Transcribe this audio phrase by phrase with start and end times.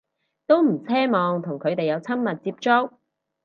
[0.47, 2.93] 都唔奢望同佢哋有密切接觸